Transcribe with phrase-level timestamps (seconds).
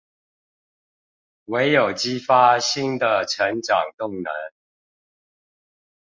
[1.45, 4.31] 唯有激發新的成長動能